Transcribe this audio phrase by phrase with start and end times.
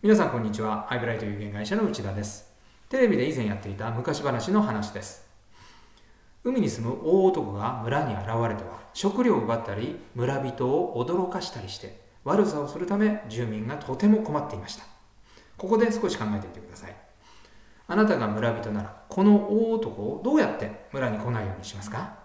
[0.00, 0.86] 皆さんこんにちは。
[0.88, 2.48] アイブライト有限会社の内田です。
[2.88, 5.26] テレビで以前やっていた昔話の話です。
[6.44, 14.84] 海に住む大男が村に現れては食料を奪ったり村人を驚かしたりして悪さをするため住民がとても困っていました。
[15.56, 16.94] ここで少し考えてみてください。
[17.88, 22.18] あなたが村人ならこの大男をどうやって村に来ないようにしますか？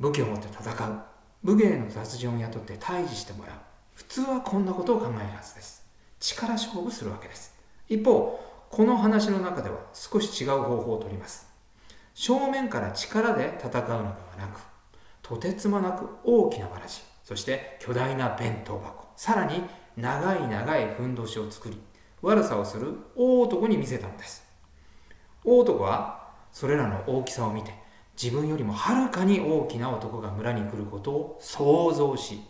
[0.00, 1.02] 武器を持って戦う。
[1.44, 3.56] 武芸の達人を雇って退治してもらう。
[3.94, 5.81] 普通はこんなことを考えるはずです。
[6.22, 7.52] 力勝負するわけです。
[7.88, 8.40] 一方、
[8.70, 11.48] この話の中では少し違う方法をとります。
[12.14, 14.06] 正面から力で戦うのでは
[14.38, 14.60] なく、
[15.20, 19.64] とてつもなく大きなわらじ、そして巨大な弁当箱、さらに
[19.96, 21.80] 長い長いふんどしを作り、
[22.22, 24.44] 悪さをする大男に見せたのです。
[25.44, 27.74] 大男はそれらの大きさを見て、
[28.20, 32.40] 自分よりもはるかに大きな男が村に来ることを想像し、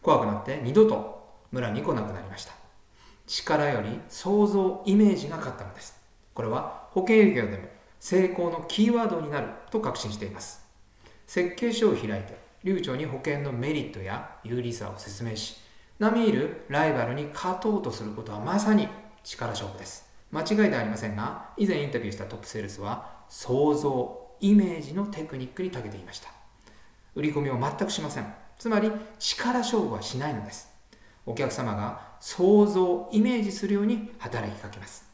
[0.00, 2.61] 怖くなって二度と村に来なくなりました。
[3.32, 5.98] 力より想像イメージが勝ったのです。
[6.34, 10.62] これは保険営業でも成功のキーワードになると確信しています。
[11.26, 15.56] 設計書を開いて流暢に保険のメリットや有利さを説明し、
[15.98, 18.86] 並みいるライバルに勝とうとすることはまさに
[19.24, 20.06] 力勝負です。
[20.30, 26.28] 間違いではありませんが、以前インタビューしたトップセールスは想像、イメージのテクニックに長けていました。
[27.14, 28.34] 売り込みを全くしません。
[28.58, 30.71] つまり力勝負はしないのです。
[31.24, 35.08] お客様が想像、イメージするように働きかけます。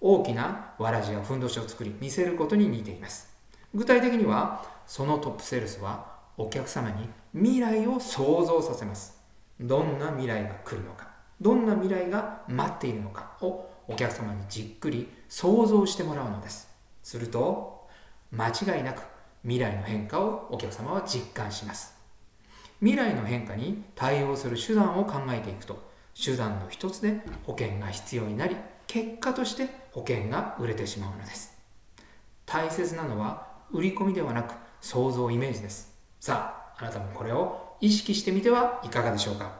[0.00, 3.28] 大きなわらじやふんどしを作り見せることに似ています。
[3.74, 9.18] 具体的には、そのトップセールスはお客様に未来を想像させます。
[9.60, 11.08] どんな未来が来るのか、
[11.40, 16.68] どんな未来が待っているのかをお客様にじっくり想像してもらうのです。
[17.02, 17.88] すると、
[18.32, 19.02] 間違いなく
[19.42, 21.99] 未来の変化をお客様は実感します。
[22.80, 25.90] 未来の変化に対応する手段を考えていくと
[26.22, 31.56] 手段の一つで保険が必要になり結果として保険が売れてしまうのです。
[32.46, 35.94] 大切なのは売り込みではなく想像イメージです。
[36.18, 39.59] さああなたもこれを意識してみてはいかがでしょうか？